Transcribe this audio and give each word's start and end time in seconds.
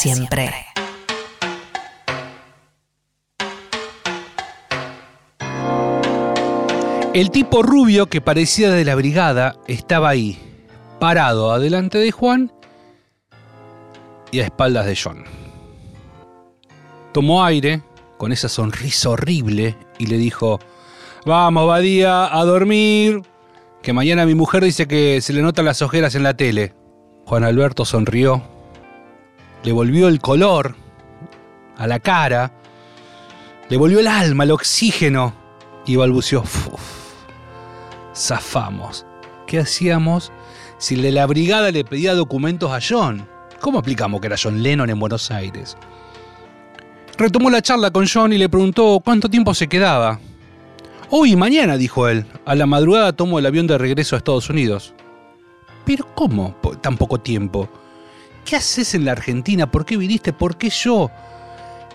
Siempre. 0.00 0.50
El 7.12 7.30
tipo 7.30 7.62
rubio 7.62 8.06
que 8.06 8.22
parecía 8.22 8.70
de 8.70 8.84
la 8.86 8.94
brigada 8.94 9.56
estaba 9.66 10.08
ahí, 10.08 10.38
parado 11.00 11.52
adelante 11.52 11.98
de 11.98 12.12
Juan 12.12 12.50
y 14.30 14.40
a 14.40 14.44
espaldas 14.44 14.86
de 14.86 14.96
John. 14.96 15.24
Tomó 17.12 17.44
aire 17.44 17.82
con 18.16 18.32
esa 18.32 18.48
sonrisa 18.48 19.10
horrible 19.10 19.76
y 19.98 20.06
le 20.06 20.16
dijo, 20.16 20.60
vamos, 21.26 21.66
Badía, 21.66 22.34
a 22.34 22.44
dormir, 22.46 23.20
que 23.82 23.92
mañana 23.92 24.24
mi 24.24 24.34
mujer 24.34 24.64
dice 24.64 24.88
que 24.88 25.20
se 25.20 25.34
le 25.34 25.42
notan 25.42 25.66
las 25.66 25.82
ojeras 25.82 26.14
en 26.14 26.22
la 26.22 26.34
tele. 26.34 26.72
Juan 27.26 27.44
Alberto 27.44 27.84
sonrió, 27.84 28.59
le 29.62 29.72
volvió 29.72 30.08
el 30.08 30.20
color 30.20 30.76
a 31.76 31.86
la 31.86 31.98
cara, 32.00 32.52
le 33.68 33.76
volvió 33.76 34.00
el 34.00 34.06
alma, 34.06 34.44
el 34.44 34.50
oxígeno 34.50 35.34
y 35.86 35.96
balbuceó, 35.96 36.42
"Uf, 36.42 36.80
zafamos. 38.14 39.06
¿Qué 39.46 39.58
hacíamos 39.58 40.30
si 40.78 40.94
el 40.94 41.14
la 41.14 41.26
brigada 41.26 41.70
le 41.70 41.84
pedía 41.84 42.14
documentos 42.14 42.70
a 42.70 42.78
John? 42.86 43.28
¿Cómo 43.60 43.78
aplicamos 43.78 44.20
que 44.20 44.28
era 44.28 44.36
John 44.40 44.62
Lennon 44.62 44.90
en 44.90 44.98
Buenos 44.98 45.30
Aires? 45.30 45.76
Retomó 47.18 47.50
la 47.50 47.60
charla 47.60 47.90
con 47.90 48.06
John 48.06 48.32
y 48.32 48.38
le 48.38 48.48
preguntó 48.48 49.00
cuánto 49.04 49.28
tiempo 49.28 49.52
se 49.52 49.68
quedaba. 49.68 50.20
Hoy 51.10 51.36
mañana, 51.36 51.76
dijo 51.76 52.08
él. 52.08 52.24
A 52.46 52.54
la 52.54 52.66
madrugada 52.66 53.12
tomo 53.12 53.38
el 53.38 53.46
avión 53.46 53.66
de 53.66 53.76
regreso 53.76 54.14
a 54.14 54.18
Estados 54.18 54.48
Unidos. 54.48 54.94
¿Pero 55.84 56.06
cómo? 56.14 56.54
tan 56.80 56.96
poco 56.96 57.18
tiempo. 57.18 57.68
¿Qué 58.50 58.56
haces 58.56 58.96
en 58.96 59.04
la 59.04 59.12
Argentina? 59.12 59.70
¿Por 59.70 59.86
qué 59.86 59.96
viniste? 59.96 60.32
¿Por 60.32 60.56
qué 60.56 60.70
yo? 60.70 61.08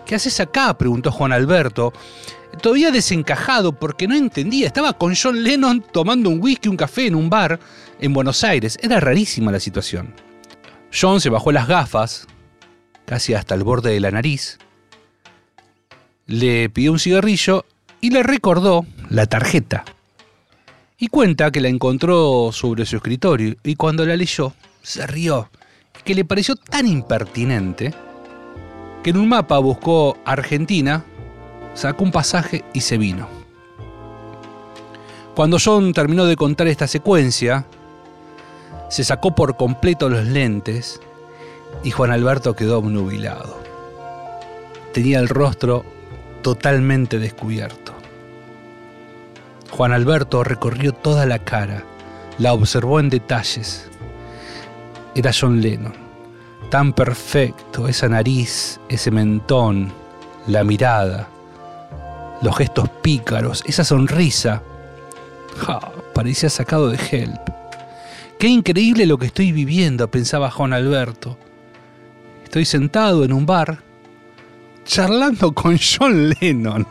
¿Qué 0.06 0.16
haces 0.16 0.40
acá? 0.40 0.78
preguntó 0.78 1.12
Juan 1.12 1.34
Alberto. 1.34 1.92
Todavía 2.62 2.92
desencajado 2.92 3.74
porque 3.78 4.08
no 4.08 4.16
entendía. 4.16 4.68
Estaba 4.68 4.94
con 4.94 5.14
John 5.22 5.44
Lennon 5.44 5.84
tomando 5.92 6.30
un 6.30 6.42
whisky, 6.42 6.70
un 6.70 6.78
café 6.78 7.08
en 7.08 7.16
un 7.16 7.30
bar 7.30 7.60
en 8.00 8.14
Buenos 8.14 8.42
Aires. 8.46 8.78
Era 8.82 9.02
rarísima 9.02 9.52
la 9.52 9.60
situación. 9.60 10.14
John 10.98 11.20
se 11.20 11.30
bajó 11.30 11.52
las 11.52 11.68
gafas, 11.68 12.26
casi 13.06 13.34
hasta 13.34 13.54
el 13.54 13.66
borde 13.66 13.92
de 13.92 14.00
la 14.00 14.12
nariz, 14.12 14.58
le 16.28 16.70
pidió 16.70 16.94
un 16.94 17.00
cigarrillo 17.00 17.66
y 18.00 18.12
le 18.12 18.24
recordó 18.24 18.86
la 19.10 19.26
tarjeta. 19.26 19.84
Y 20.98 21.08
cuenta 21.08 21.52
que 21.52 21.60
la 21.60 21.68
encontró 21.68 22.52
sobre 22.54 22.86
su 22.86 22.96
escritorio 22.96 23.58
y 23.62 23.76
cuando 23.76 24.06
la 24.06 24.16
leyó 24.16 24.54
se 24.82 25.06
rió, 25.06 25.50
que 26.04 26.16
le 26.16 26.26
pareció 26.26 26.56
tan 26.56 26.88
impertinente 26.88 27.94
que 29.04 29.12
en 29.12 29.18
un 29.18 29.30
mapa 29.30 29.60
buscó 29.60 30.18
Argentina, 30.26 31.06
sacó 31.74 32.04
un 32.04 32.12
pasaje 32.12 32.64
y 32.74 32.82
se 32.82 32.98
vino. 32.98 33.28
Cuando 35.36 35.58
John 35.64 35.94
terminó 35.94 36.26
de 36.26 36.36
contar 36.36 36.68
esta 36.68 36.88
secuencia, 36.88 37.66
se 38.90 39.04
sacó 39.04 39.36
por 39.36 39.58
completo 39.58 40.10
los 40.10 40.26
lentes 40.26 41.02
y 41.84 41.92
Juan 41.92 42.12
Alberto 42.12 42.56
quedó 42.56 42.80
obnubilado. 42.80 43.62
Tenía 44.94 45.20
el 45.20 45.28
rostro 45.28 45.86
totalmente 46.42 47.20
descubierto. 47.20 47.94
Juan 49.72 49.92
Alberto 49.92 50.44
recorrió 50.44 50.94
toda 50.94 51.26
la 51.26 51.40
cara, 51.40 51.84
la 52.38 52.54
observó 52.54 53.00
en 53.00 53.10
detalles. 53.10 53.90
Era 55.16 55.32
John 55.34 55.62
Lennon, 55.62 55.94
tan 56.70 56.92
perfecto, 56.92 57.88
esa 57.88 58.10
nariz, 58.10 58.82
ese 58.90 59.12
mentón, 59.12 59.92
la 60.46 60.66
mirada, 60.66 61.30
los 62.42 62.58
gestos 62.58 62.90
pícaros, 63.02 63.64
esa 63.66 63.86
sonrisa. 63.86 64.62
Ja, 65.58 65.80
parecía 66.14 66.50
sacado 66.50 66.90
de 66.90 66.98
Help. 66.98 67.40
Qué 68.38 68.48
increíble 68.48 69.06
lo 69.06 69.18
que 69.18 69.28
estoy 69.28 69.54
viviendo, 69.54 70.12
pensaba 70.12 70.52
Juan 70.52 70.74
Alberto. 70.74 71.38
Estoy 72.44 72.66
sentado 72.66 73.24
en 73.24 73.32
un 73.32 73.46
bar, 73.46 73.80
charlando 74.84 75.54
con 75.54 75.78
John 75.78 76.30
Lennon. 76.30 76.86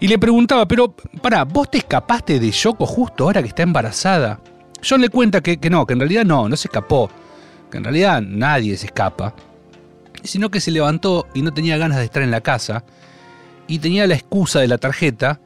Y 0.00 0.08
le 0.08 0.18
preguntaba, 0.18 0.66
pero, 0.66 0.94
pará, 1.20 1.44
¿vos 1.44 1.70
te 1.70 1.78
escapaste 1.78 2.40
de 2.40 2.50
Yoko 2.50 2.86
justo 2.86 3.24
ahora 3.24 3.42
que 3.42 3.48
está 3.48 3.62
embarazada? 3.62 4.40
John 4.88 5.00
le 5.00 5.08
cuenta 5.08 5.40
que, 5.40 5.58
que 5.58 5.70
no, 5.70 5.86
que 5.86 5.94
en 5.94 6.00
realidad 6.00 6.24
no, 6.24 6.48
no 6.48 6.56
se 6.56 6.68
escapó. 6.68 7.10
Que 7.70 7.78
en 7.78 7.84
realidad 7.84 8.22
nadie 8.22 8.76
se 8.76 8.86
escapa. 8.86 9.34
Sino 10.22 10.50
que 10.50 10.60
se 10.60 10.70
levantó 10.70 11.26
y 11.34 11.42
no 11.42 11.52
tenía 11.52 11.76
ganas 11.76 11.98
de 11.98 12.04
estar 12.04 12.22
en 12.22 12.30
la 12.30 12.40
casa. 12.40 12.84
Y 13.66 13.78
tenía 13.78 14.06
la 14.06 14.14
excusa 14.14 14.60
de 14.60 14.68
la 14.68 14.78
tarjeta. 14.78 15.40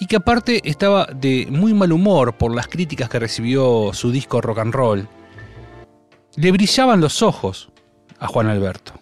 Y 0.00 0.06
que 0.06 0.16
aparte 0.16 0.60
estaba 0.68 1.06
de 1.06 1.48
muy 1.50 1.74
mal 1.74 1.92
humor 1.92 2.34
por 2.34 2.54
las 2.54 2.68
críticas 2.68 3.08
que 3.08 3.18
recibió 3.18 3.90
su 3.92 4.12
disco 4.12 4.40
rock 4.40 4.58
and 4.58 4.74
roll. 4.74 5.08
Le 6.36 6.52
brillaban 6.52 7.00
los 7.00 7.22
ojos 7.22 7.68
a 8.20 8.28
Juan 8.28 8.46
Alberto. 8.46 8.92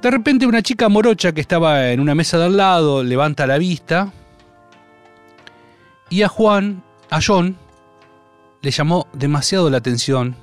De 0.00 0.10
repente 0.10 0.46
una 0.46 0.62
chica 0.62 0.88
morocha 0.88 1.32
que 1.32 1.42
estaba 1.42 1.90
en 1.90 2.00
una 2.00 2.14
mesa 2.14 2.38
de 2.38 2.44
al 2.44 2.56
lado 2.56 3.02
levanta 3.02 3.46
la 3.46 3.58
vista 3.58 4.10
y 6.08 6.22
a 6.22 6.28
Juan, 6.28 6.82
a 7.10 7.20
John, 7.24 7.56
le 8.62 8.70
llamó 8.70 9.06
demasiado 9.12 9.68
la 9.70 9.78
atención 9.78 10.36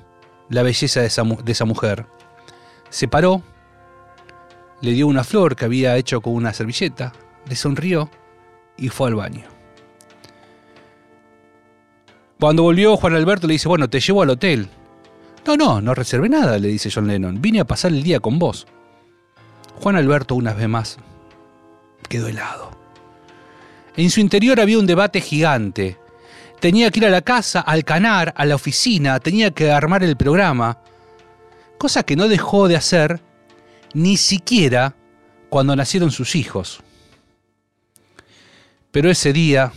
la 0.50 0.64
belleza 0.64 1.02
de 1.02 1.08
esa, 1.08 1.24
mujer. 1.66 2.06
Se 2.90 3.08
paró, 3.08 3.42
le 4.82 4.92
dio 4.92 5.08
una 5.08 5.24
flor 5.24 5.56
que 5.56 5.66
había 5.66 5.98
hecho 5.98 6.22
con 6.22 6.34
una 6.34 6.54
servilleta, 6.54 7.14
le 7.48 7.56
sonrió 7.56 8.10
y 8.78 8.90
fue 8.90 9.10
al 9.10 9.16
baño. 9.16 9.46
Cuando 12.40 12.64
volvió 12.64 12.96
Juan 12.98 13.16
Alberto 13.16 13.48
le 13.48 13.54
dice, 13.54 13.68
bueno, 13.68 13.90
te 13.90 14.00
llevo 14.00 14.22
al 14.22 14.30
hotel. 14.30 14.70
No, 15.46 15.58
no, 15.58 15.82
no 15.82 15.96
reservé 15.96 16.30
nada, 16.30 16.60
le 16.60 16.68
dice 16.68 16.92
John 16.94 17.08
Lennon. 17.08 17.42
Vine 17.42 17.62
a 17.62 17.66
pasar 17.66 17.92
el 17.92 18.04
día 18.04 18.20
con 18.20 18.38
vos. 18.38 18.68
Juan 19.82 19.96
Alberto, 19.96 20.36
una 20.36 20.54
vez 20.54 20.68
más, 20.68 20.98
quedó 22.10 22.28
helado. 22.28 22.72
En 23.96 24.10
su 24.12 24.20
interior 24.20 24.60
había 24.60 24.78
un 24.78 24.86
debate 24.86 25.22
gigante. 25.22 25.98
Tenía 26.60 26.90
que 26.90 27.00
ir 27.00 27.06
a 27.06 27.10
la 27.10 27.22
casa, 27.22 27.62
al 27.62 27.84
canar, 27.84 28.34
a 28.36 28.46
la 28.46 28.56
oficina, 28.56 29.20
tenía 29.20 29.52
que 29.52 29.72
armar 29.72 30.04
el 30.04 30.18
programa. 30.18 30.80
Cosa 31.78 32.04
que 32.04 32.16
no 32.16 32.28
dejó 32.28 32.68
de 32.68 32.76
hacer 32.76 33.22
ni 33.94 34.18
siquiera 34.18 34.96
cuando 35.50 35.76
nacieron 35.76 36.12
sus 36.12 36.36
hijos. 36.36 36.82
Pero 38.92 39.12
ese 39.12 39.34
día, 39.34 39.72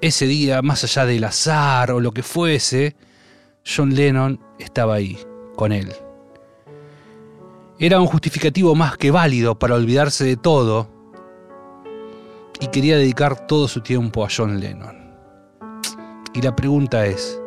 ese 0.00 0.26
día, 0.26 0.62
más 0.62 0.84
allá 0.84 1.06
del 1.06 1.24
azar 1.24 1.90
o 1.90 2.00
lo 2.00 2.12
que 2.12 2.22
fuese, 2.22 2.94
John 3.66 3.94
Lennon 3.94 4.38
estaba 4.60 4.94
ahí, 4.94 5.18
con 5.56 5.72
él. 5.72 5.92
Era 7.80 8.00
un 8.00 8.06
justificativo 8.06 8.76
más 8.76 8.96
que 8.96 9.10
válido 9.10 9.58
para 9.58 9.74
olvidarse 9.74 10.24
de 10.24 10.36
todo 10.36 10.91
y 12.62 12.68
quería 12.68 12.96
dedicar 12.96 13.48
todo 13.48 13.66
su 13.66 13.80
tiempo 13.80 14.24
a 14.24 14.28
John 14.34 14.60
Lennon. 14.60 14.96
Y 16.32 16.40
la 16.42 16.54
pregunta 16.54 17.04
es, 17.04 17.40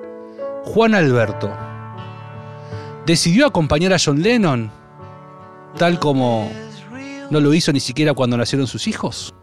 Juan 0.65 0.93
Alberto, 0.93 1.49
¿decidió 3.05 3.47
acompañar 3.47 3.93
a 3.93 3.97
John 4.03 4.21
Lennon 4.21 4.69
tal 5.77 5.99
como 5.99 6.51
no 7.31 7.39
lo 7.39 7.53
hizo 7.53 7.71
ni 7.71 7.79
siquiera 7.79 8.13
cuando 8.13 8.35
nacieron 8.35 8.67
sus 8.67 8.87
hijos? 8.87 9.33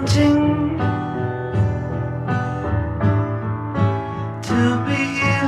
wanting 0.00 0.78
to 4.42 4.60
be 4.86 5.02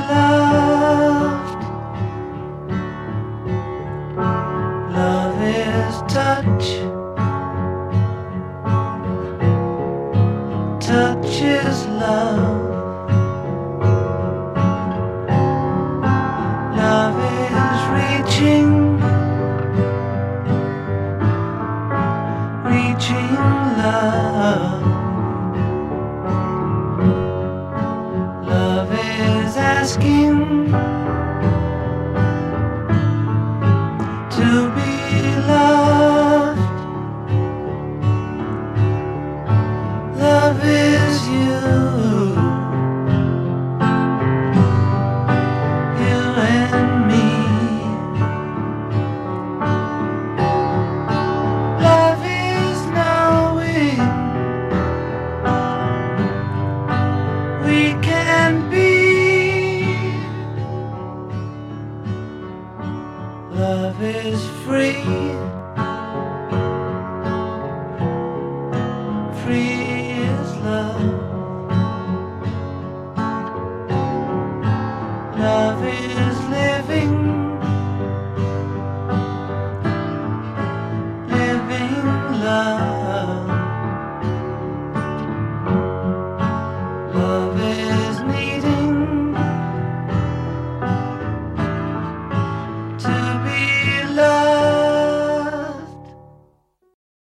loved. 0.09 1.61
Love 4.93 5.41
is 5.41 5.95
touch. 6.13 6.65
Touch 10.85 11.41
is 11.41 11.87
love. 11.87 12.82
Reaching 22.93 23.35
love. 23.77 24.81
Love 28.45 28.91
is 28.91 29.57
asking 29.57 30.71
is 64.05 64.45
free. 64.65 65.52